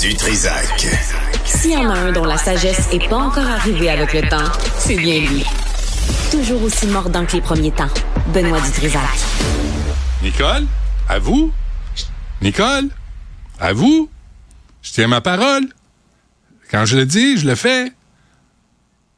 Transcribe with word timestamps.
du 0.00 0.14
Trisac. 0.14 0.86
S'il 1.44 1.72
y 1.72 1.76
en 1.76 1.90
a 1.90 1.98
un 1.98 2.12
dont 2.12 2.24
la 2.24 2.36
sagesse 2.36 2.92
n'est 2.92 3.08
pas 3.08 3.16
encore 3.16 3.46
arrivée 3.46 3.90
avec 3.90 4.12
le 4.12 4.28
temps, 4.28 4.50
c'est 4.78 4.94
bien 4.94 5.20
lui. 5.20 5.44
Toujours 6.30 6.62
aussi 6.62 6.86
mordant 6.86 7.24
que 7.24 7.32
les 7.32 7.40
premiers 7.40 7.72
temps. 7.72 7.88
Benoît 8.28 8.60
Dutrisac. 8.60 9.02
Nicole, 10.22 10.66
à 11.08 11.18
vous? 11.18 11.52
Nicole, 12.42 12.90
à 13.58 13.72
vous? 13.72 14.08
Je 14.82 14.92
tiens 14.92 15.08
ma 15.08 15.20
parole. 15.20 15.64
Quand 16.70 16.84
je 16.84 16.96
le 16.96 17.06
dis, 17.06 17.38
je 17.38 17.46
le 17.46 17.54
fais. 17.54 17.92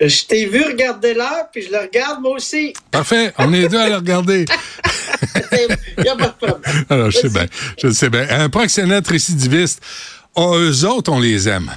Je 0.00 0.24
t'ai 0.24 0.46
vu 0.46 0.62
regarder 0.64 1.12
l'heure, 1.12 1.48
puis 1.52 1.62
je 1.62 1.72
le 1.72 1.78
regarde 1.78 2.22
moi 2.22 2.32
aussi. 2.32 2.72
Parfait, 2.90 3.34
on 3.36 3.52
est 3.52 3.68
deux 3.68 3.80
à 3.80 3.88
le 3.88 3.96
regarder. 3.96 4.46
Il 5.52 6.04
n'y 6.04 6.08
a 6.08 6.16
pas 6.16 6.28
de 6.28 6.46
problème. 6.46 6.84
Alors, 6.88 7.10
je 7.10 7.18
sais 7.18 7.28
bien, 7.28 7.46
je 7.82 7.90
sais 7.90 8.08
bien. 8.08 8.26
Un 8.30 8.48
proxénète 8.48 9.06
récidiviste, 9.08 9.82
oh, 10.34 10.56
eux 10.56 10.84
autres, 10.86 11.12
on 11.12 11.20
les 11.20 11.48
aime. 11.48 11.70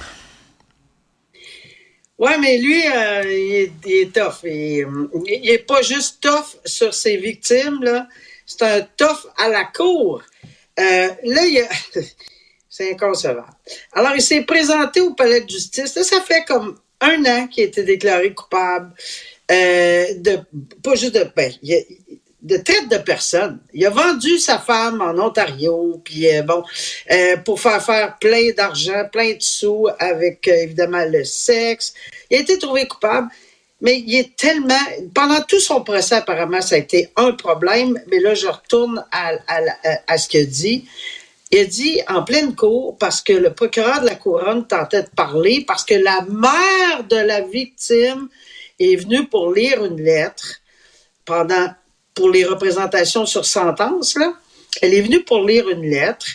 Ouais, 2.18 2.38
mais 2.38 2.58
lui, 2.58 2.82
euh, 2.86 3.22
il, 3.24 3.54
est, 3.54 3.72
il, 3.86 3.92
est, 3.92 4.14
tough. 4.14 4.44
Il, 4.44 4.86
il 5.26 5.50
est 5.50 5.66
pas 5.66 5.82
juste 5.82 6.22
tough 6.22 6.56
sur 6.64 6.94
ses 6.94 7.16
victimes. 7.16 8.06
C'est 8.46 8.62
un 8.62 8.82
tough 8.96 9.26
à 9.36 9.48
la 9.48 9.64
cour. 9.64 10.22
Euh, 10.78 11.08
là, 11.24 11.44
il 11.44 11.60
a... 11.60 11.68
c'est 12.68 12.92
inconcevable. 12.92 13.46
Alors, 13.92 14.12
il 14.14 14.22
s'est 14.22 14.42
présenté 14.42 15.00
au 15.00 15.14
palais 15.14 15.40
de 15.40 15.50
justice. 15.50 15.94
Là, 15.94 16.04
ça 16.04 16.20
fait 16.20 16.44
comme 16.44 16.78
un 17.00 17.24
an 17.24 17.46
qu'il 17.46 17.64
a 17.64 17.66
été 17.66 17.82
déclaré 17.82 18.32
coupable 18.32 18.92
euh, 19.50 20.06
de 20.16 20.40
pas 20.82 20.94
juste 20.94 21.14
de 21.14 21.26
ben, 21.36 21.52
de 22.44 22.58
traite 22.58 22.90
de 22.90 22.98
personnes. 22.98 23.58
Il 23.72 23.84
a 23.86 23.90
vendu 23.90 24.38
sa 24.38 24.58
femme 24.58 25.00
en 25.00 25.18
Ontario, 25.18 26.00
puis 26.04 26.30
euh, 26.30 26.42
bon, 26.42 26.62
euh, 27.10 27.38
pour 27.38 27.58
faire 27.58 27.82
faire 27.82 28.18
plein 28.18 28.50
d'argent, 28.54 29.08
plein 29.10 29.32
de 29.32 29.40
sous 29.40 29.88
avec 29.98 30.46
euh, 30.46 30.52
évidemment 30.52 31.04
le 31.08 31.24
sexe. 31.24 31.94
Il 32.30 32.36
a 32.36 32.40
été 32.40 32.58
trouvé 32.58 32.86
coupable, 32.86 33.28
mais 33.80 33.98
il 33.98 34.14
est 34.14 34.36
tellement. 34.36 34.74
Pendant 35.14 35.40
tout 35.40 35.58
son 35.58 35.82
procès, 35.82 36.16
apparemment, 36.16 36.60
ça 36.60 36.74
a 36.74 36.78
été 36.78 37.08
un 37.16 37.32
problème. 37.32 37.98
Mais 38.10 38.20
là, 38.20 38.34
je 38.34 38.46
retourne 38.46 39.02
à, 39.10 39.32
à, 39.48 39.60
à 40.06 40.18
ce 40.18 40.28
qu'il 40.28 40.42
a 40.42 40.44
dit. 40.44 40.84
Il 41.50 41.60
a 41.60 41.64
dit 41.64 42.02
en 42.08 42.24
pleine 42.24 42.54
cour, 42.54 42.98
parce 42.98 43.22
que 43.22 43.32
le 43.32 43.54
procureur 43.54 44.02
de 44.02 44.06
la 44.06 44.16
couronne 44.16 44.66
tentait 44.66 45.02
de 45.02 45.10
parler, 45.16 45.64
parce 45.66 45.84
que 45.84 45.94
la 45.94 46.20
mère 46.28 47.04
de 47.08 47.16
la 47.16 47.40
victime 47.40 48.28
est 48.78 48.96
venue 48.96 49.26
pour 49.28 49.52
lire 49.52 49.82
une 49.84 50.02
lettre 50.02 50.60
pendant 51.24 51.68
pour 52.14 52.30
les 52.30 52.44
représentations 52.44 53.26
sur 53.26 53.44
sentence, 53.44 54.16
là, 54.16 54.34
elle 54.82 54.94
est 54.94 55.02
venue 55.02 55.22
pour 55.24 55.44
lire 55.44 55.68
une 55.68 55.88
lettre 55.88 56.26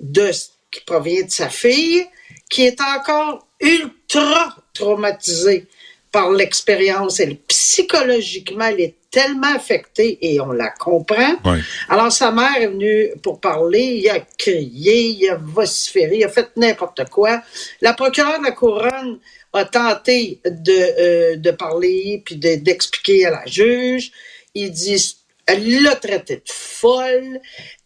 de, 0.00 0.30
qui 0.70 0.80
provient 0.86 1.24
de 1.24 1.30
sa 1.30 1.48
fille, 1.48 2.06
qui 2.50 2.64
est 2.64 2.80
encore 2.80 3.46
ultra 3.60 4.56
traumatisée 4.72 5.66
par 6.12 6.30
l'expérience. 6.30 7.20
Elle, 7.20 7.36
psychologiquement, 7.36 8.66
elle 8.66 8.80
est 8.80 8.94
tellement 9.10 9.54
affectée 9.54 10.18
et 10.20 10.40
on 10.40 10.52
la 10.52 10.70
comprend. 10.70 11.34
Oui. 11.44 11.58
Alors, 11.88 12.12
sa 12.12 12.30
mère 12.30 12.56
est 12.58 12.68
venue 12.68 13.10
pour 13.22 13.40
parler, 13.40 14.00
il 14.02 14.08
a 14.08 14.20
crié, 14.20 15.16
il 15.18 15.28
a 15.30 15.36
vociféré, 15.36 16.18
il 16.18 16.24
a 16.24 16.28
fait 16.28 16.48
n'importe 16.56 17.08
quoi. 17.08 17.42
La 17.80 17.94
procureure 17.94 18.38
de 18.38 18.44
la 18.44 18.52
couronne 18.52 19.18
a 19.52 19.64
tenté 19.64 20.40
de, 20.44 20.72
euh, 20.72 21.36
de 21.36 21.50
parler 21.50 22.22
puis 22.24 22.36
d'expliquer 22.36 23.26
à 23.26 23.30
la 23.30 23.46
juge. 23.46 24.12
Il 24.54 24.70
dit 24.70 25.17
elle 25.48 25.82
l'a 25.82 25.96
traité 25.96 26.36
de 26.36 26.42
folle. 26.46 27.40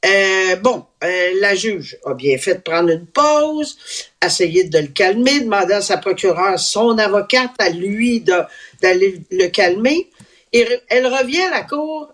Euh, 0.04 0.56
bon, 0.56 0.84
euh, 1.04 1.30
la 1.40 1.54
juge 1.54 1.96
a 2.04 2.14
bien 2.14 2.36
fait 2.36 2.56
de 2.56 2.60
prendre 2.60 2.90
une 2.90 3.06
pause, 3.06 3.78
essayer 4.24 4.64
de 4.64 4.78
le 4.78 4.88
calmer, 4.88 5.40
demander 5.40 5.74
à 5.74 5.80
sa 5.80 5.96
procureure, 5.96 6.58
son 6.58 6.98
avocate, 6.98 7.52
à 7.58 7.70
lui 7.70 8.20
d'aller 8.20 9.20
le 9.30 9.46
calmer. 9.46 10.10
Et 10.52 10.66
elle 10.88 11.06
revient 11.06 11.42
à 11.42 11.50
la 11.50 11.62
cour 11.62 12.12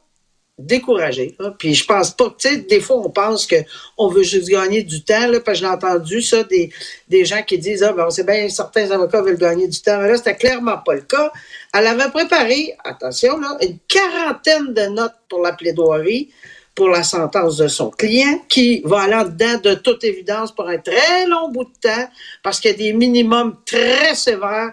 découragée. 0.58 1.36
Hein. 1.38 1.54
Puis 1.58 1.74
je 1.74 1.84
pense 1.84 2.10
pas, 2.10 2.34
tu 2.38 2.48
sais, 2.48 2.56
des 2.58 2.80
fois 2.80 2.96
on 2.96 3.10
pense 3.10 3.46
que 3.46 3.56
on 3.96 4.08
veut 4.08 4.22
juste 4.22 4.48
gagner 4.48 4.82
du 4.82 5.02
temps, 5.02 5.28
là, 5.28 5.40
parce 5.40 5.60
que 5.60 5.66
j'ai 5.66 5.70
entendu 5.70 6.22
ça 6.22 6.42
des, 6.44 6.70
des 7.08 7.24
gens 7.24 7.42
qui 7.42 7.58
disent 7.58 7.82
ah 7.82 7.92
ben 7.92 8.06
on 8.06 8.10
sait 8.10 8.24
bien 8.24 8.48
certains 8.48 8.90
avocats 8.90 9.22
veulent 9.22 9.38
gagner 9.38 9.68
du 9.68 9.80
temps, 9.80 9.98
mais 10.00 10.08
là 10.08 10.16
c'était 10.16 10.36
clairement 10.36 10.78
pas 10.78 10.94
le 10.94 11.02
cas. 11.02 11.32
Elle 11.72 11.86
avait 11.86 12.10
préparé, 12.10 12.74
attention 12.84 13.38
une 13.60 13.78
quarantaine 13.86 14.74
de 14.74 14.86
notes 14.88 15.14
pour 15.28 15.42
la 15.42 15.52
plaidoirie 15.52 16.30
pour 16.78 16.90
la 16.90 17.02
sentence 17.02 17.56
de 17.56 17.66
son 17.66 17.90
client, 17.90 18.38
qui 18.48 18.82
va 18.84 19.00
aller 19.00 19.14
en 19.16 19.24
dedans 19.24 19.58
de 19.60 19.74
toute 19.74 20.04
évidence 20.04 20.54
pour 20.54 20.68
un 20.68 20.78
très 20.78 21.26
long 21.26 21.48
bout 21.48 21.64
de 21.64 21.88
temps, 21.88 22.08
parce 22.40 22.60
qu'il 22.60 22.70
y 22.70 22.74
a 22.74 22.76
des 22.76 22.92
minimums 22.92 23.56
très 23.66 24.14
sévères 24.14 24.72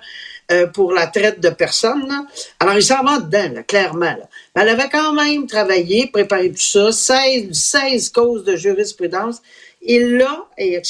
euh, 0.51 0.67
pour 0.67 0.93
la 0.93 1.07
traite 1.07 1.39
de 1.39 1.49
personnes. 1.49 2.07
Là. 2.07 2.25
Alors, 2.59 2.75
il 2.75 2.83
s'en 2.83 3.03
va 3.03 3.19
dedans, 3.19 3.53
là, 3.55 3.63
clairement. 3.63 4.05
Là. 4.05 4.29
Mais 4.55 4.61
elle 4.61 4.69
avait 4.69 4.89
quand 4.89 5.13
même 5.13 5.47
travaillé, 5.47 6.07
préparé 6.07 6.51
tout 6.51 6.57
ça, 6.57 6.91
16, 6.91 7.51
16 7.51 8.09
causes 8.09 8.43
de 8.43 8.55
jurisprudence. 8.55 9.41
Il 9.81 10.17
l'a, 10.17 10.45
et 10.57 10.81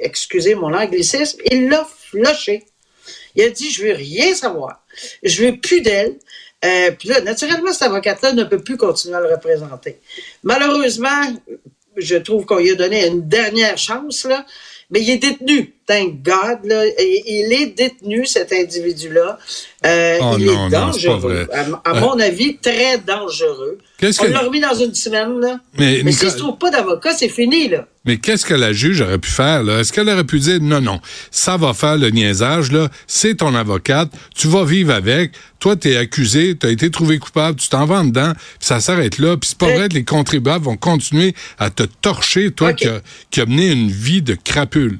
excusez 0.00 0.54
mon 0.54 0.74
anglicisme, 0.74 1.38
il 1.50 1.68
l'a 1.68 1.84
flushé. 1.84 2.64
Il 3.36 3.44
a 3.44 3.50
dit, 3.50 3.70
je 3.70 3.84
veux 3.84 3.92
rien 3.92 4.34
savoir. 4.34 4.82
Je 5.22 5.44
veux 5.44 5.56
plus 5.56 5.82
d'elle. 5.82 6.16
Euh, 6.64 6.90
puis 6.98 7.08
là, 7.08 7.20
naturellement, 7.20 7.72
cet 7.72 7.82
avocat-là 7.82 8.32
ne 8.32 8.44
peut 8.44 8.60
plus 8.60 8.76
continuer 8.76 9.16
à 9.16 9.20
le 9.20 9.28
représenter. 9.28 10.00
Malheureusement, 10.42 11.32
je 11.96 12.16
trouve 12.16 12.44
qu'on 12.44 12.58
lui 12.58 12.72
a 12.72 12.74
donné 12.74 13.06
une 13.06 13.28
dernière 13.28 13.78
chance, 13.78 14.24
là, 14.24 14.44
mais 14.90 15.00
il 15.00 15.10
est 15.10 15.18
détenu. 15.18 15.75
Thank 15.86 16.22
God, 16.24 16.64
là. 16.64 16.84
Il 16.98 17.52
est 17.52 17.66
détenu, 17.76 18.26
cet 18.26 18.52
individu-là. 18.52 19.38
Euh, 19.86 20.18
oh 20.20 20.34
il 20.36 20.46
non, 20.46 20.52
est 20.52 20.56
non, 20.56 20.68
dangereux. 20.68 21.48
À, 21.52 21.90
à 21.90 21.96
Euh, 21.96 22.00
mon 22.00 22.18
avis, 22.18 22.56
très 22.58 22.98
dangereux. 22.98 23.78
On 24.02 24.06
que- 24.10 24.26
l'a 24.32 24.40
remis 24.40 24.58
dans 24.60 24.74
une 24.74 24.94
semaine, 24.94 25.38
là. 25.40 25.60
Mais, 25.78 26.00
Mais 26.02 26.10
Nicole- 26.10 26.12
s'il 26.14 26.26
ne 26.26 26.32
se 26.32 26.38
trouve 26.38 26.58
pas 26.58 26.70
d'avocat, 26.70 27.12
c'est 27.12 27.28
fini, 27.28 27.68
là. 27.68 27.86
Mais 28.04 28.16
qu'est-ce 28.18 28.44
que 28.44 28.54
la 28.54 28.72
juge 28.72 29.00
aurait 29.00 29.18
pu 29.18 29.30
faire, 29.30 29.62
là? 29.62 29.78
Est-ce 29.78 29.92
qu'elle 29.92 30.08
aurait 30.08 30.24
pu 30.24 30.40
dire, 30.40 30.58
non, 30.60 30.80
non, 30.80 31.00
ça 31.30 31.56
va 31.56 31.72
faire 31.72 31.96
le 31.96 32.10
niaisage, 32.10 32.72
là, 32.72 32.88
c'est 33.06 33.36
ton 33.36 33.54
avocate, 33.54 34.10
tu 34.34 34.48
vas 34.48 34.64
vivre 34.64 34.92
avec, 34.92 35.32
toi, 35.60 35.76
t'es 35.76 35.96
accusé, 35.96 36.56
t'as 36.58 36.70
été 36.70 36.90
trouvé 36.90 37.18
coupable, 37.20 37.58
tu 37.60 37.68
t'en 37.68 37.86
vas 37.86 38.02
dedans, 38.02 38.32
puis 38.34 38.66
ça 38.66 38.80
s'arrête 38.80 39.18
là, 39.18 39.36
puis 39.36 39.50
c'est 39.50 39.58
pas 39.58 39.68
Euh. 39.68 39.76
vrai 39.76 39.88
que 39.88 39.94
les 39.94 40.04
contribuables 40.04 40.64
vont 40.64 40.76
continuer 40.76 41.34
à 41.58 41.70
te 41.70 41.84
torcher, 41.84 42.50
toi, 42.50 42.72
qui, 42.72 42.88
a, 42.88 43.00
qui 43.30 43.40
a 43.40 43.46
mené 43.46 43.68
une 43.70 43.90
vie 43.90 44.20
de 44.22 44.34
crapule. 44.34 44.98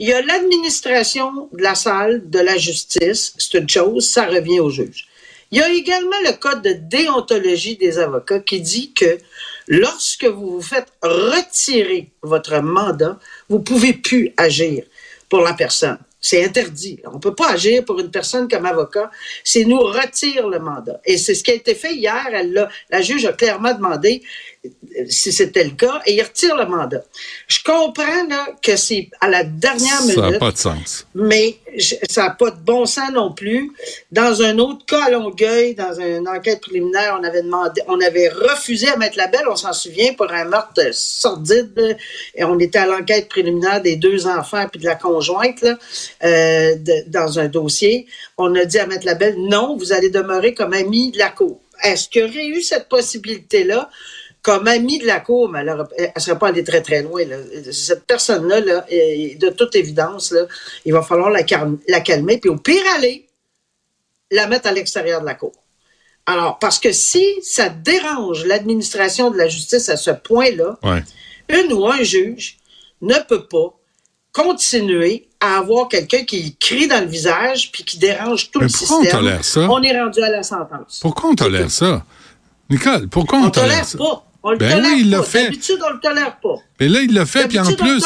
Il 0.00 0.08
y 0.08 0.12
a 0.14 0.22
l'administration 0.22 1.48
de 1.52 1.62
la 1.62 1.74
salle 1.74 2.28
de 2.30 2.38
la 2.38 2.56
justice, 2.56 3.34
c'est 3.36 3.58
une 3.58 3.68
chose, 3.68 4.08
ça 4.08 4.24
revient 4.26 4.58
au 4.60 4.70
juge. 4.70 5.06
Il 5.50 5.58
y 5.58 5.62
a 5.62 5.68
également 5.70 6.16
le 6.24 6.32
code 6.38 6.62
de 6.62 6.72
déontologie 6.72 7.76
des 7.76 7.98
avocats 7.98 8.40
qui 8.40 8.60
dit 8.62 8.94
que 8.94 9.18
lorsque 9.68 10.24
vous 10.24 10.52
vous 10.52 10.62
faites 10.62 10.90
retirer 11.02 12.08
votre 12.22 12.60
mandat, 12.60 13.18
vous 13.50 13.60
pouvez 13.60 13.92
plus 13.92 14.32
agir 14.38 14.84
pour 15.28 15.42
la 15.42 15.52
personne. 15.52 15.98
C'est 16.22 16.44
interdit. 16.44 17.00
On 17.06 17.14
ne 17.14 17.18
peut 17.18 17.34
pas 17.34 17.50
agir 17.52 17.84
pour 17.84 17.98
une 17.98 18.10
personne 18.10 18.46
comme 18.46 18.66
avocat. 18.66 19.10
C'est 19.42 19.64
nous 19.64 19.78
retire 19.80 20.48
le 20.48 20.58
mandat. 20.58 21.00
Et 21.06 21.16
c'est 21.16 21.34
ce 21.34 21.42
qui 21.42 21.50
a 21.50 21.54
été 21.54 21.74
fait 21.74 21.94
hier. 21.94 22.26
Elle 22.32 22.52
l'a- 22.52 23.00
juge 23.02 23.24
a 23.24 23.32
clairement 23.32 23.72
demandé 23.72 24.22
si 25.08 25.32
c'était 25.32 25.64
le 25.64 25.70
cas 25.70 26.02
et 26.04 26.14
il 26.16 26.22
retire 26.22 26.54
le 26.56 26.66
mandat. 26.66 27.02
Je 27.48 27.60
comprends 27.64 28.26
là, 28.28 28.46
que 28.62 28.76
c'est 28.76 29.08
à 29.20 29.28
la 29.28 29.42
dernière 29.44 30.00
Ça 30.00 30.14
n'a 30.16 30.26
minute 30.26 30.38
pas 30.40 30.52
de 30.52 30.58
sens. 30.58 31.06
mais 31.14 31.56
je- 31.76 31.94
ça 32.10 32.24
n'a 32.24 32.30
pas 32.30 32.50
de 32.50 32.58
bon 32.60 32.84
sens 32.84 33.10
non 33.12 33.32
plus. 33.32 33.72
Dans 34.12 34.42
un 34.42 34.58
autre 34.58 34.84
cas 34.84 35.04
à 35.06 35.10
Longueuil, 35.10 35.74
dans 35.74 35.98
une 35.98 36.28
enquête 36.28 36.60
préliminaire, 36.60 37.16
on 37.18 37.24
avait 37.24 37.42
demandé, 37.42 37.80
on 37.88 38.00
avait 38.00 38.28
refusé 38.28 38.88
à 38.88 38.96
mettre 38.96 39.16
la 39.16 39.28
belle, 39.28 39.48
on 39.48 39.56
s'en 39.56 39.72
souvient, 39.72 40.12
pour 40.12 40.30
un 40.30 40.44
meurtre 40.44 40.82
sordide. 40.92 41.96
Et 42.34 42.44
on 42.44 42.58
était 42.58 42.80
à 42.80 42.86
l'enquête 42.86 43.28
préliminaire 43.28 43.80
des 43.80 43.96
deux 43.96 44.26
enfants 44.26 44.66
puis 44.70 44.80
de 44.80 44.86
la 44.86 44.96
conjointe 44.96 45.62
là, 45.62 45.78
euh, 46.24 46.74
de- 46.74 47.04
dans 47.08 47.38
un 47.38 47.48
dossier. 47.48 48.06
On 48.36 48.54
a 48.56 48.64
dit 48.66 48.78
à 48.78 48.86
mettre 48.86 49.06
la 49.06 49.14
belle, 49.14 49.36
non, 49.38 49.76
vous 49.78 49.92
allez 49.92 50.10
demeurer 50.10 50.52
comme 50.52 50.74
ami 50.74 51.12
de 51.12 51.18
la 51.18 51.30
cour. 51.30 51.60
Est-ce 51.82 52.10
qu'il 52.10 52.20
y 52.20 52.24
aurait 52.24 52.46
eu 52.48 52.60
cette 52.60 52.90
possibilité-là? 52.90 53.88
Comme 54.42 54.66
amie 54.68 54.98
de 54.98 55.06
la 55.06 55.20
cour, 55.20 55.48
mais 55.50 55.60
elle 55.60 56.12
ne 56.16 56.20
serait 56.20 56.38
pas 56.38 56.48
allée 56.48 56.64
très, 56.64 56.80
très 56.82 57.02
loin. 57.02 57.24
Là. 57.24 57.36
Cette 57.72 58.04
personne-là, 58.06 58.60
là, 58.60 58.86
de 58.90 59.48
toute 59.50 59.74
évidence, 59.76 60.32
là, 60.32 60.46
il 60.84 60.92
va 60.92 61.02
falloir 61.02 61.30
la, 61.30 61.42
cal- 61.42 61.76
la 61.88 62.00
calmer, 62.00 62.38
puis 62.38 62.48
au 62.50 62.56
pire 62.56 62.82
aller, 62.96 63.26
la 64.30 64.46
mettre 64.46 64.68
à 64.68 64.72
l'extérieur 64.72 65.20
de 65.20 65.26
la 65.26 65.34
cour. 65.34 65.52
Alors, 66.26 66.58
parce 66.58 66.78
que 66.78 66.92
si 66.92 67.24
ça 67.42 67.68
dérange 67.68 68.44
l'administration 68.46 69.30
de 69.30 69.36
la 69.36 69.48
justice 69.48 69.88
à 69.88 69.96
ce 69.96 70.10
point-là, 70.10 70.78
Ouais. 70.84 71.02
une 71.48 71.72
ou 71.72 71.86
un 71.86 72.02
juge 72.02 72.58
ne 73.02 73.16
peut 73.28 73.46
pas 73.46 73.74
continuer 74.32 75.28
à 75.40 75.58
avoir 75.58 75.88
quelqu'un 75.88 76.24
qui 76.24 76.54
crie 76.56 76.86
dans 76.86 77.00
le 77.00 77.06
visage 77.10 77.72
puis 77.72 77.82
qui 77.84 77.98
dérange 77.98 78.50
tout 78.50 78.60
Mais 78.60 78.66
le 78.66 78.72
pourquoi 78.72 78.96
on 78.98 79.02
système. 79.02 79.20
tolère 79.20 79.44
ça? 79.44 79.60
On 79.70 79.82
est 79.82 79.98
rendu 80.00 80.22
à 80.22 80.30
la 80.30 80.42
sentence. 80.42 81.00
Pourquoi 81.02 81.30
on 81.30 81.34
tolère 81.34 81.70
ça? 81.70 82.04
Nicole, 82.68 83.08
pourquoi 83.08 83.38
on, 83.40 83.44
On 83.46 83.50
tolère 83.50 83.84
ça? 83.84 83.98
pas. 83.98 84.24
On 84.42 84.52
le 84.52 84.56
Ben 84.56 84.70
tolère 84.70 84.92
oui, 84.94 85.00
il 85.02 85.10
l'a 85.10 85.22
fait. 85.22 85.44
D'habitude, 85.44 85.78
on 85.86 85.92
le 85.92 86.00
tolère 86.00 86.36
pas. 86.40 86.54
Mais 86.80 86.88
là, 86.88 87.02
il 87.02 87.12
l'a 87.12 87.26
fait, 87.26 87.46
puis 87.46 87.58
en 87.58 87.72
plus, 87.72 88.02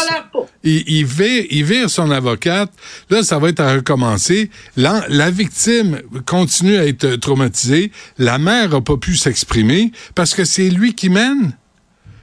il, 0.65 0.83
il, 0.89 1.05
vire, 1.05 1.45
il 1.49 1.65
vire 1.65 1.89
son 1.89 2.11
avocate. 2.11 2.73
Là, 3.09 3.23
ça 3.23 3.39
va 3.39 3.51
être 3.51 3.61
à 3.61 3.75
recommencer. 3.75 4.51
La, 4.77 5.05
la 5.09 5.31
victime 5.31 6.01
continue 6.27 6.77
à 6.77 6.87
être 6.87 7.17
traumatisée. 7.17 7.93
La 8.19 8.39
mère 8.39 8.71
n'a 8.71 8.81
pas 8.81 8.97
pu 8.97 9.17
s'exprimer 9.17 9.93
parce 10.17 10.35
que 10.35 10.45
c'est 10.45 10.71
lui 10.71 10.95
qui 10.95 11.09
mène. 11.09 11.53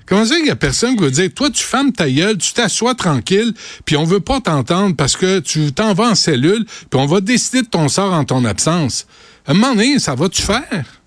Comment 0.06 0.26
ça 0.26 0.36
qu'il 0.36 0.48
y 0.48 0.52
a 0.52 0.58
personne 0.58 0.98
qui 0.98 1.04
va 1.04 1.10
dire, 1.10 1.30
toi, 1.34 1.50
tu 1.50 1.64
fermes 1.64 1.94
ta 1.94 2.10
gueule, 2.10 2.38
tu 2.38 2.52
t'assois 2.52 2.96
tranquille, 2.96 3.54
puis 3.86 3.96
on 3.96 4.04
veut 4.04 4.20
pas 4.20 4.42
t'entendre 4.42 4.94
parce 4.94 5.16
que 5.16 5.40
tu 5.40 5.72
t'en 5.72 5.94
vas 5.94 6.10
en 6.10 6.16
cellule, 6.16 6.66
puis 6.90 7.00
on 7.00 7.06
va 7.06 7.22
décider 7.22 7.62
de 7.62 7.68
ton 7.68 7.88
sort 7.88 8.12
en 8.12 8.26
ton 8.26 8.44
absence. 8.44 9.08
À 9.48 9.52
un 9.52 9.54
moment 9.54 9.74
donné, 9.74 10.00
ça 10.00 10.14
va-tu 10.14 10.42
faire? 10.42 11.01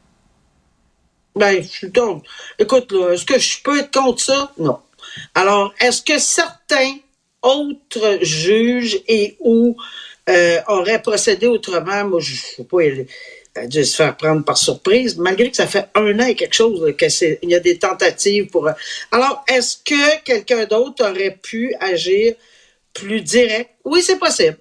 Ben, 1.35 1.63
je 1.63 1.69
suis 1.69 1.89
donc. 1.89 2.25
Écoute, 2.59 2.93
là, 2.93 3.13
est-ce 3.13 3.25
que 3.25 3.39
je 3.39 3.63
peux 3.63 3.79
être 3.81 3.91
contre 3.93 4.23
ça? 4.23 4.53
Non. 4.59 4.79
Alors, 5.35 5.75
est-ce 5.81 6.03
que 6.03 6.19
certains 6.19 6.95
autres 7.43 8.19
juges 8.23 9.01
et 9.09 9.37
ou 9.41 9.77
euh, 10.29 10.61
auraient 10.69 11.03
procédé 11.03 11.47
autrement? 11.47 12.05
Moi, 12.05 12.21
je 12.21 12.33
ne 12.33 12.37
sais 12.37 12.65
pas, 12.65 12.83
il 12.83 13.07
a 13.57 13.67
dû 13.67 13.85
se 13.85 13.97
faire 13.97 14.17
prendre 14.17 14.45
par 14.45 14.57
surprise, 14.57 15.17
malgré 15.17 15.51
que 15.51 15.57
ça 15.57 15.67
fait 15.67 15.89
un 15.95 16.19
an 16.19 16.27
et 16.27 16.35
quelque 16.35 16.55
chose 16.55 16.83
là, 16.83 16.93
y 17.43 17.55
a 17.55 17.61
des 17.61 17.79
tentatives 17.79 18.47
pour. 18.47 18.69
Alors, 19.11 19.45
est-ce 19.49 19.77
que 19.79 20.23
quelqu'un 20.23 20.65
d'autre 20.67 21.09
aurait 21.09 21.39
pu 21.41 21.75
agir 21.81 22.35
plus 22.93 23.21
direct? 23.21 23.71
Oui, 23.85 24.03
c'est 24.03 24.19
possible. 24.19 24.57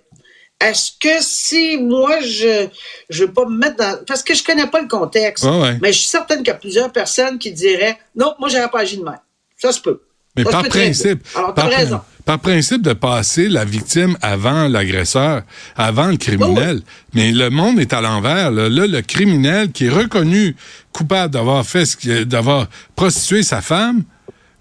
Est-ce 0.59 0.91
que 0.99 1.21
si 1.21 1.77
moi, 1.77 2.21
je 2.21 2.67
je 3.09 3.25
veux 3.25 3.33
pas 3.33 3.45
me 3.45 3.57
mettre 3.57 3.77
dans... 3.77 3.97
Parce 4.05 4.23
que 4.23 4.33
je 4.33 4.43
connais 4.43 4.67
pas 4.67 4.81
le 4.81 4.87
contexte, 4.87 5.43
ouais. 5.43 5.77
mais 5.81 5.91
je 5.91 5.99
suis 5.99 6.07
certaine 6.07 6.39
qu'il 6.39 6.47
y 6.47 6.51
a 6.51 6.55
plusieurs 6.55 6.91
personnes 6.91 7.37
qui 7.37 7.51
diraient 7.51 7.97
«Non, 8.15 8.33
moi, 8.39 8.47
j'aurais 8.49 8.69
pas 8.69 8.79
agi 8.79 8.97
de 8.97 9.03
même.» 9.03 9.19
Ça 9.57 9.71
se 9.71 9.81
peut. 9.81 10.01
Mais 10.35 10.43
Ça 10.43 10.51
par 10.51 10.63
principe. 10.63 11.25
Alors, 11.35 11.53
par, 11.53 11.69
raison. 11.69 12.01
par 12.25 12.39
principe 12.39 12.81
de 12.81 12.93
passer 12.93 13.49
la 13.49 13.65
victime 13.65 14.17
avant 14.21 14.67
l'agresseur, 14.67 15.43
avant 15.75 16.07
le 16.07 16.17
criminel. 16.17 16.81
Mais 17.13 17.31
le 17.31 17.49
monde 17.49 17.79
est 17.79 17.93
à 17.93 18.01
l'envers. 18.01 18.49
Là. 18.49 18.67
Là, 18.67 18.87
le 18.87 19.01
criminel 19.01 19.71
qui 19.71 19.85
est 19.85 19.89
reconnu 19.89 20.55
coupable 20.91 21.33
d'avoir 21.33 21.65
fait 21.65 21.85
ce 21.85 22.23
d'avoir 22.23 22.67
prostitué 22.95 23.43
sa 23.43 23.61
femme, 23.61 24.03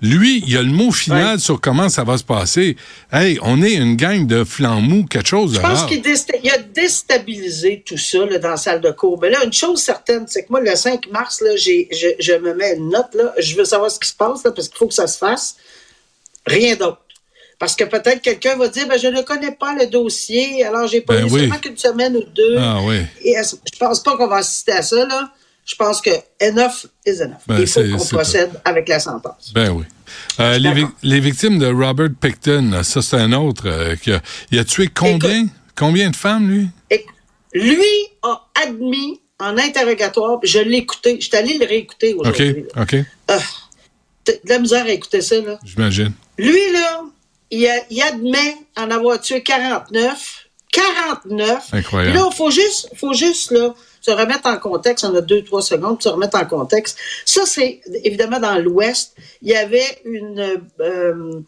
lui, 0.03 0.43
il 0.47 0.57
a 0.57 0.63
le 0.63 0.69
mot 0.71 0.91
final 0.91 1.35
Ouais. 1.37 1.39
sur 1.41 1.61
comment 1.61 1.89
ça 1.89 2.03
va 2.05 2.19
se 2.19 2.25
passer. 2.25 2.77
Hey, 3.13 3.39
on 3.43 3.63
est 3.63 3.75
une 3.75 3.95
gang 3.97 4.27
de 4.27 4.43
flambous, 4.45 5.05
quelque 5.07 5.29
chose 5.29 5.55
Je 5.55 5.61
pense 5.61 5.85
qu'il 5.87 6.03
désta- 6.03 6.35
a 6.53 6.59
déstabilisé 6.59 7.83
tout 7.87 7.97
ça 7.97 8.19
là, 8.27 8.39
dans 8.39 8.51
la 8.51 8.57
salle 8.57 8.81
de 8.81 8.91
cours. 8.91 9.19
Mais 9.21 9.31
là, 9.31 9.45
une 9.45 9.53
chose 9.53 9.81
certaine, 9.81 10.25
c'est 10.27 10.43
que 10.43 10.49
moi, 10.51 10.61
le 10.61 10.75
5 10.75 11.09
mars, 11.11 11.41
là, 11.41 11.57
j'ai, 11.57 11.89
je, 11.93 12.09
je 12.19 12.33
me 12.35 12.53
mets 12.55 12.75
une 12.77 12.89
note. 12.91 13.15
Là, 13.15 13.33
je 13.39 13.55
veux 13.57 13.65
savoir 13.65 13.91
ce 13.91 13.99
qui 14.01 14.09
se 14.09 14.15
passe 14.15 14.45
là, 14.45 14.51
parce 14.51 14.69
qu'il 14.69 14.77
faut 14.79 14.89
que 14.89 14.95
ça 14.95 15.07
se 15.07 15.19
fasse. 15.19 15.57
Rien 16.47 16.75
d'autre. 16.77 16.99
Parce 17.59 17.77
que 17.77 17.85
peut-être 17.85 18.21
quelqu'un 18.23 18.57
va 18.57 18.67
dire 18.67 18.89
ben, 18.89 18.99
je 18.99 19.07
ne 19.07 19.23
connais 19.23 19.53
pas 19.53 19.73
le 19.75 19.87
dossier, 19.87 20.65
alors 20.65 20.89
j'ai 20.89 21.01
pas 21.01 21.15
Ben 21.15 21.29
eu 21.29 21.31
oui. 21.31 21.41
seulement 21.43 21.59
qu'une 21.59 21.77
semaine 21.77 22.17
ou 22.17 22.25
deux. 22.35 22.57
Ah 22.59 22.81
oui. 22.83 22.97
Et 23.25 23.35
je 23.37 23.79
pense 23.79 24.03
pas 24.03 24.17
qu'on 24.17 24.27
va 24.27 24.39
assister 24.39 24.73
à 24.73 24.83
ça. 24.83 25.07
Là. 25.07 25.33
Je 25.64 25.75
pense 25.76 26.00
que 26.00 26.11
enough 26.41 26.87
is 27.06 27.20
enough. 27.23 27.38
Ben, 27.47 27.61
Il 27.61 27.67
faut 27.67 27.82
qu'on 27.82 28.05
procède 28.17 28.61
avec 28.64 28.88
la 28.88 28.99
sentence. 28.99 29.53
Ben 29.55 29.70
oui. 29.70 29.85
Euh, 30.41 30.59
les, 31.03 31.20
victimes 31.20 31.59
de 31.59 31.67
Robert 31.67 32.11
Picton, 32.20 32.82
ça 32.82 33.00
c'est 33.00 33.17
un 33.17 33.32
autre 33.32 33.64
euh, 33.67 33.97
qui 33.97 34.12
a, 34.12 34.20
il 34.50 34.59
a 34.59 34.64
tué 34.64 34.88
combien? 34.88 35.47
Combien 35.76 36.11
de 36.11 36.17
femmes, 36.17 36.50
lui? 36.50 36.69
Lui 37.55 37.87
a 38.23 38.41
admis 38.67 39.20
en 39.38 39.56
interrogatoire, 39.59 40.38
je 40.43 40.59
l'ai 40.59 40.79
écouté, 40.79 41.17
je 41.20 41.26
suis 41.26 41.37
allé 41.37 41.59
le 41.59 41.67
réécouter 41.67 42.15
OK, 42.15 42.20
aujourd'hui. 42.20 42.65
là. 42.75 42.82
OK, 42.82 42.97
Ah, 43.29 43.38
de 44.26 44.38
la 44.44 44.58
misère 44.58 44.85
à 44.85 44.91
écouter 44.91 45.20
ça, 45.20 45.41
là. 45.41 45.58
j'imagine. 45.65 46.12
Lui, 46.38 46.73
là, 46.73 47.03
il, 47.50 47.67
a- 47.67 47.85
il 47.91 48.00
admet 48.03 48.56
en 48.76 48.91
avoir 48.91 49.20
tué 49.20 49.43
49. 49.43 50.49
49. 50.70 51.65
Incroyable. 51.73 52.12
Puis 52.12 52.20
là, 52.23 52.29
il 52.32 52.37
faut 52.37 52.50
juste, 52.50 52.91
faut 52.97 53.12
juste 53.15 53.50
là, 53.50 53.75
se 54.03 54.11
remettre 54.11 54.47
en 54.47 54.59
contexte. 54.59 55.05
On 55.07 55.15
a 55.15 55.23
deux, 55.23 55.43
trois 55.43 55.63
secondes 55.63 55.95
pour 55.95 56.03
se 56.03 56.09
remettre 56.11 56.37
en 56.37 56.45
contexte. 56.45 56.99
Ça, 57.25 57.43
c'est 57.47 57.81
évidemment 58.05 58.41
dans 58.41 58.59
l'Ouest. 58.59 59.15
Il 59.41 59.49
y 59.49 59.55
avait 59.57 60.03
une, 60.05 60.61
euh, 60.81 61.41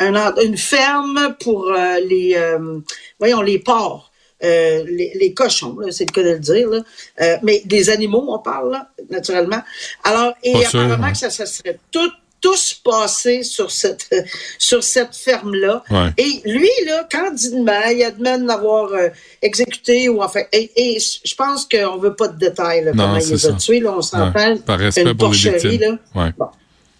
un 0.00 0.34
une 0.42 0.58
ferme 0.58 1.36
pour 1.38 1.70
euh, 1.70 2.00
les, 2.10 2.34
euh, 2.36 2.80
voyons, 3.20 3.42
les 3.42 3.60
porcs. 3.60 4.10
euh, 4.44 4.82
les, 4.86 5.12
les 5.14 5.34
cochons, 5.34 5.78
là, 5.78 5.92
c'est 5.92 6.04
le 6.04 6.12
cas 6.12 6.22
de 6.22 6.30
le 6.30 6.38
dire, 6.38 6.68
là. 6.68 6.80
Euh, 7.20 7.36
mais 7.42 7.62
des 7.64 7.90
animaux, 7.90 8.24
on 8.28 8.38
parle, 8.38 8.72
là, 8.72 8.88
naturellement. 9.10 9.62
Alors, 10.04 10.34
et 10.42 10.52
Pas 10.52 10.64
sûr, 10.64 10.80
apparemment 10.80 11.06
ouais. 11.06 11.12
que 11.12 11.18
ça, 11.18 11.30
ça 11.30 11.46
serait 11.46 11.78
tout, 11.90 12.10
tous 12.42 12.74
passés 12.84 13.42
sur 13.42 13.70
cette, 13.70 14.06
sur 14.58 14.84
cette 14.84 15.16
ferme-là. 15.16 15.82
Ouais. 15.88 16.10
Et 16.18 16.42
lui, 16.44 16.68
là, 16.84 17.08
candidement, 17.10 17.80
il 17.90 18.02
admet 18.02 18.38
de 18.38 18.46
l'avoir 18.46 18.92
euh, 18.92 19.08
exécuté 19.40 20.10
ou 20.10 20.22
enfin. 20.22 20.42
Et, 20.52 20.70
et 20.76 20.98
je 21.00 21.34
pense 21.34 21.64
qu'on 21.64 21.96
veut 21.96 22.14
pas 22.14 22.28
de 22.28 22.36
détails, 22.38 22.84
là, 22.84 22.92
Non, 22.92 23.04
comment 23.04 23.16
il 23.18 23.30
les 23.30 23.46
a 23.46 23.52
tués, 23.54 23.80
là, 23.80 23.94
on 23.96 24.02
s'entend. 24.02 24.32
Ouais, 24.38 24.56
par 24.58 24.78
respect 24.78 25.00
une 25.02 25.16
pour 25.16 25.32
les 25.32 25.50
porcherie, 25.50 25.70
victimes. 25.70 25.98
là. 26.14 26.22
Ouais. 26.24 26.32
Bon. 26.36 26.48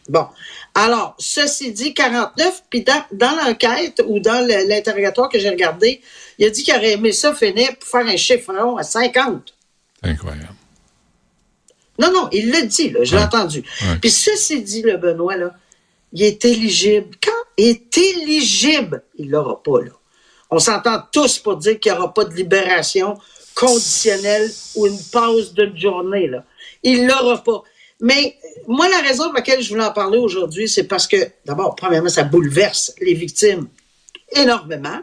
Bon. 0.09 0.27
Alors, 0.75 1.15
ceci 1.19 1.73
dit, 1.73 1.93
49, 1.93 2.63
puis 2.71 2.83
dans, 2.83 3.05
dans 3.13 3.37
l'enquête 3.45 4.03
ou 4.07 4.21
dans 4.21 4.47
l'interrogatoire 4.47 5.29
que 5.29 5.39
j'ai 5.39 5.51
regardé, 5.51 6.01
il 6.39 6.47
a 6.47 6.51
dit 6.51 6.63
qu'il 6.63 6.75
aurait 6.75 6.93
aimé 6.93 7.13
ça 7.13 7.35
finir 7.35 7.77
pour 7.79 7.89
faire 7.89 8.07
un 8.07 8.17
chiffron 8.17 8.77
à 8.79 8.83
50. 8.83 9.53
Incroyable. 10.03 10.49
Non, 11.99 12.11
non, 12.13 12.29
il 12.33 12.51
l'a 12.51 12.63
dit, 12.63 12.91
là, 12.91 13.01
je 13.05 13.13
l'ai 13.13 13.19
Ouais. 13.21 13.27
entendu. 13.27 13.59
Ouais. 13.83 13.97
Puis 14.01 14.11
ceci 14.11 14.63
dit, 14.63 14.83
le 14.83 14.97
Benoît, 14.97 15.37
là, 15.37 15.55
il 16.13 16.23
est 16.23 16.45
éligible. 16.45 17.09
Quand 17.23 17.31
il 17.57 17.69
est 17.69 17.99
éligible, 17.99 19.03
il 19.19 19.31
l'aura 19.31 19.63
pas, 19.63 19.81
là. 19.83 19.91
On 20.51 20.59
s'entend 20.59 21.03
tous 21.11 21.39
pour 21.39 21.57
dire 21.57 21.79
qu'il 21.81 21.93
n'y 21.93 21.99
aura 21.99 22.13
pas 22.13 22.25
de 22.25 22.35
libération 22.35 23.17
conditionnelle 23.55 24.51
ou 24.75 24.87
une 24.87 24.99
pause 25.13 25.55
d'une 25.55 25.77
journée, 25.79 26.29
là. 26.29 26.45
Il 26.83 27.07
l'aura 27.07 27.43
pas. 27.43 27.63
Mais 28.01 28.37
moi, 28.67 28.89
la 28.89 28.99
raison 28.99 29.25
pour 29.25 29.35
laquelle 29.35 29.63
je 29.63 29.69
voulais 29.71 29.85
en 29.85 29.93
parler 29.93 30.19
aujourd'hui, 30.19 30.69
c'est 30.69 30.85
parce 30.85 31.07
que, 31.07 31.17
d'abord, 31.47 31.75
premièrement, 31.77 32.09
ça 32.09 32.25
bouleverse 32.25 32.93
les 33.01 33.15
victimes 33.15 33.69
énormément. 34.35 35.01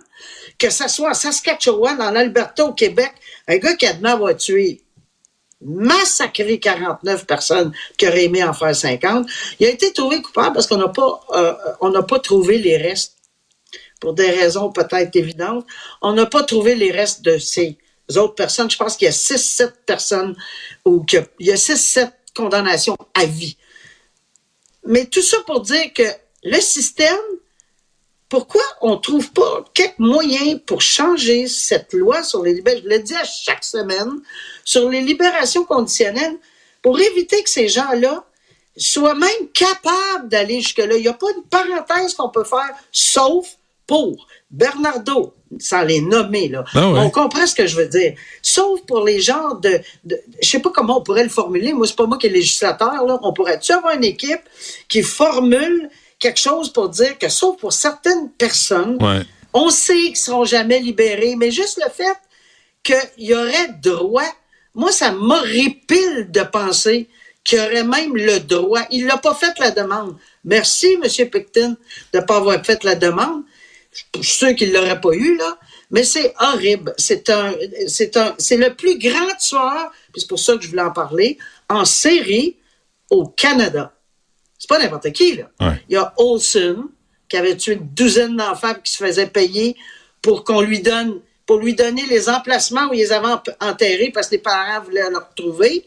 Que 0.57 0.69
ça 0.69 0.87
soit 0.87 1.11
en 1.11 1.13
Saskatchewan, 1.13 2.01
en 2.01 2.15
Alberta, 2.15 2.65
au 2.65 2.73
Québec, 2.73 3.11
un 3.47 3.57
gars 3.57 3.75
qui 3.75 3.85
admet 3.85 4.09
avoir 4.09 4.35
tué 4.35 4.81
massacré 5.61 6.59
49 6.59 7.25
personnes 7.25 7.73
qui 7.97 8.07
auraient 8.07 8.25
aimé 8.25 8.43
en 8.43 8.53
faire 8.53 8.75
50. 8.75 9.27
Il 9.59 9.67
a 9.67 9.69
été 9.69 9.91
trouvé 9.93 10.21
coupable 10.21 10.53
parce 10.53 10.67
qu'on 10.67 10.77
n'a 10.77 10.87
pas, 10.89 11.21
euh, 11.33 11.53
on 11.81 11.89
n'a 11.89 12.03
pas 12.03 12.19
trouvé 12.19 12.57
les 12.57 12.77
restes 12.77 13.15
pour 13.99 14.13
des 14.13 14.29
raisons 14.31 14.71
peut-être 14.71 15.15
évidentes. 15.15 15.65
On 16.01 16.13
n'a 16.13 16.25
pas 16.25 16.43
trouvé 16.43 16.75
les 16.75 16.91
restes 16.91 17.21
de 17.21 17.37
ces 17.37 17.77
autres 18.15 18.35
personnes. 18.35 18.71
Je 18.71 18.77
pense 18.77 18.95
qu'il 18.95 19.05
y 19.05 19.09
a 19.09 19.13
6-7 19.13 19.73
personnes 19.85 20.35
ou 20.85 21.03
qu'il 21.03 21.19
y 21.19 21.21
a- 21.21 21.27
il 21.39 21.47
y 21.47 21.51
a 21.51 21.57
6-7 21.57 22.13
condamnations 22.33 22.97
à 23.13 23.25
vie. 23.25 23.57
Mais 24.85 25.05
tout 25.05 25.21
ça 25.21 25.37
pour 25.45 25.59
dire 25.61 25.91
que 25.93 26.03
le 26.43 26.59
système, 26.61 27.17
pourquoi 28.29 28.61
on 28.81 28.91
ne 28.91 28.99
trouve 28.99 29.31
pas 29.31 29.65
quelques 29.73 29.97
moyens 29.97 30.59
pour 30.65 30.81
changer 30.81 31.47
cette 31.47 31.93
loi 31.93 32.23
sur 32.23 32.43
les 32.43 32.53
libérations, 32.53 32.83
je 32.85 32.95
le 32.95 32.99
dis 32.99 33.15
à 33.15 33.23
chaque 33.23 33.63
semaine, 33.63 34.21
sur 34.63 34.87
les 34.87 35.01
libérations 35.01 35.65
conditionnelles, 35.65 36.37
pour 36.81 36.99
éviter 36.99 37.43
que 37.43 37.49
ces 37.49 37.67
gens-là 37.67 38.23
soient 38.77 39.15
même 39.15 39.47
capables 39.53 40.29
d'aller 40.29 40.61
jusque-là? 40.61 40.95
Il 40.95 41.01
n'y 41.01 41.07
a 41.07 41.13
pas 41.13 41.27
une 41.35 41.43
parenthèse 41.43 42.13
qu'on 42.13 42.29
peut 42.29 42.43
faire, 42.43 42.69
sauf 42.91 43.57
pour 43.87 44.27
Bernardo, 44.51 45.33
sans 45.59 45.81
les 45.81 45.99
nommer, 45.99 46.47
là. 46.47 46.63
Ouais. 46.75 46.81
On 46.81 47.09
comprend 47.09 47.47
ce 47.47 47.55
que 47.55 47.65
je 47.65 47.75
veux 47.75 47.87
dire. 47.87 48.13
Sauf 48.43 48.81
pour 48.81 49.03
les 49.03 49.19
genres 49.19 49.55
de, 49.55 49.79
de 50.03 50.21
je 50.41 50.47
sais 50.47 50.59
pas 50.59 50.69
comment 50.69 50.99
on 50.99 51.01
pourrait 51.01 51.23
le 51.23 51.29
formuler. 51.29 51.73
Moi, 51.73 51.87
c'est 51.87 51.95
pas 51.95 52.05
moi 52.05 52.19
qui 52.19 52.27
est 52.27 52.29
législateur, 52.29 53.03
là. 53.05 53.17
On 53.23 53.33
pourrait-tu 53.33 53.71
avoir 53.71 53.95
une 53.95 54.03
équipe 54.03 54.41
qui 54.87 55.01
formule 55.01 55.89
quelque 56.19 56.39
chose 56.39 56.71
pour 56.71 56.89
dire 56.89 57.17
que, 57.17 57.29
sauf 57.29 57.57
pour 57.59 57.73
certaines 57.73 58.29
personnes, 58.31 58.97
Ouais. 59.01 59.21
on 59.53 59.69
sait 59.69 59.93
qu'ils 59.95 60.11
ne 60.11 60.15
seront 60.17 60.45
jamais 60.45 60.79
libérés, 60.79 61.35
mais 61.37 61.49
juste 61.51 61.79
le 61.83 61.89
fait 61.91 62.17
qu'il 62.83 63.25
y 63.25 63.33
aurait 63.33 63.69
droit, 63.81 64.31
moi, 64.75 64.91
ça 64.91 65.11
m'horripile 65.11 66.27
de 66.29 66.41
penser 66.43 67.09
qu'il 67.43 67.57
y 67.57 67.61
aurait 67.61 67.83
même 67.83 68.15
le 68.15 68.39
droit. 68.39 68.81
Il 68.91 69.05
n'a 69.05 69.17
pas 69.17 69.33
fait 69.33 69.57
la 69.59 69.71
demande. 69.71 70.15
Merci, 70.43 70.97
M. 71.03 71.29
Picton, 71.29 71.75
de 72.13 72.19
ne 72.19 72.23
pas 72.23 72.37
avoir 72.37 72.63
fait 72.65 72.83
la 72.83 72.95
demande. 72.95 73.43
Je 74.15 74.21
suis 74.21 74.35
sûr 74.37 74.55
qu'il 74.55 74.69
ne 74.71 74.75
l'aurait 74.77 75.01
pas 75.01 75.13
eu, 75.13 75.37
là. 75.37 75.57
Mais 75.91 76.03
c'est 76.03 76.33
horrible. 76.39 76.93
C'est 76.97 77.29
un, 77.31 77.53
c'est 77.87 78.15
un, 78.15 78.35
c'est 78.37 78.57
le 78.57 78.75
plus 78.75 78.99
grand 78.99 79.35
tueur, 79.39 79.91
puis 80.13 80.21
c'est 80.21 80.27
pour 80.29 80.37
ça 80.39 80.55
que 80.55 80.61
je 80.61 80.67
voulais 80.69 80.83
en 80.83 80.91
parler, 80.91 81.39
en 81.67 81.83
série 81.85 82.57
au 83.09 83.25
Canada. 83.27 83.91
C'est 84.59 84.67
pas 84.67 84.77
n'importe 84.77 85.11
qui, 85.13 85.37
là. 85.37 85.49
Ouais. 85.59 85.81
Il 85.89 85.93
y 85.93 85.97
a 85.97 86.13
Olson, 86.17 86.89
qui 87.29 87.37
avait 87.37 87.55
tué 87.55 87.73
une 87.73 87.87
douzaine 87.93 88.35
d'enfants 88.35 88.73
qui 88.83 88.91
se 88.91 89.03
faisait 89.03 89.27
payer 89.27 89.77
pour 90.21 90.43
qu'on 90.43 90.61
lui 90.61 90.81
donne, 90.81 91.21
pour 91.45 91.59
lui 91.59 91.75
donner 91.75 92.05
les 92.07 92.27
emplacements 92.27 92.89
où 92.89 92.93
ils 92.93 92.99
les 92.99 93.11
avaient 93.11 93.35
enterrés 93.61 94.11
parce 94.13 94.27
que 94.27 94.35
les 94.35 94.41
parents 94.41 94.83
voulaient 94.83 95.09
le 95.09 95.17
retrouver. 95.17 95.85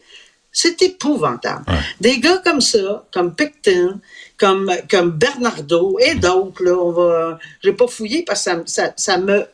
C'est 0.54 0.80
épouvantable. 0.82 1.64
Des 2.00 2.18
gars 2.18 2.38
comme 2.44 2.60
ça, 2.60 3.06
comme 3.10 3.34
Picton, 3.34 4.00
comme, 4.36 4.70
comme 4.90 5.10
Bernardo 5.10 5.98
et 5.98 6.14
d'autres, 6.14 6.62
là, 6.62 6.74
on 6.74 6.90
va, 6.90 7.38
j'ai 7.62 7.72
pas 7.72 7.86
fouillé 7.86 8.22
parce 8.22 8.44
que 8.44 8.50
ça, 8.50 8.62
ça, 8.66 8.92
ça 8.96 9.18
me 9.18 9.46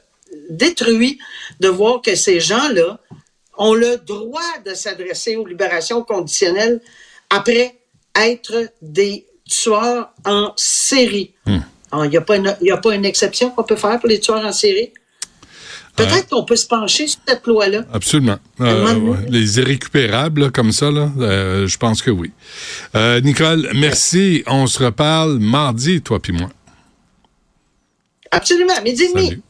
détruit 0.50 1.18
de 1.60 1.68
voir 1.68 2.02
que 2.02 2.16
ces 2.16 2.40
gens-là 2.40 2.98
ont 3.56 3.74
le 3.74 3.96
droit 3.96 4.58
de 4.64 4.74
s'adresser 4.74 5.36
aux 5.36 5.46
libérations 5.46 6.02
conditionnelles 6.02 6.80
après 7.30 7.78
être 8.26 8.70
des 8.82 9.26
tueurs 9.48 10.10
en 10.24 10.52
série. 10.56 11.34
Hmm. 11.46 11.60
Il 12.04 12.10
n'y 12.10 12.16
a, 12.18 12.20
a, 12.20 12.76
pas 12.76 12.94
une 12.94 13.04
exception 13.04 13.50
qu'on 13.50 13.64
peut 13.64 13.76
faire 13.76 13.98
pour 13.98 14.08
les 14.08 14.20
tueurs 14.20 14.44
en 14.44 14.52
série? 14.52 14.92
Peut-être 15.98 16.28
qu'on 16.28 16.44
peut 16.44 16.56
se 16.56 16.66
pencher 16.66 17.08
sur 17.08 17.20
cette 17.26 17.46
loi-là. 17.46 17.84
Absolument. 17.92 18.38
Euh, 18.60 19.16
les 19.28 19.58
irrécupérables, 19.58 20.52
comme 20.52 20.70
ça, 20.70 20.90
là, 20.90 21.10
euh, 21.18 21.66
je 21.66 21.76
pense 21.76 22.02
que 22.02 22.10
oui. 22.10 22.30
Euh, 22.94 23.20
Nicole, 23.20 23.68
merci. 23.74 24.44
On 24.46 24.66
se 24.66 24.84
reparle 24.84 25.38
mardi, 25.38 26.00
toi 26.00 26.20
puis 26.20 26.32
moi. 26.32 26.50
Absolument, 28.30 28.74
midi 28.84 29.04
et 29.04 29.12
demi. 29.12 29.42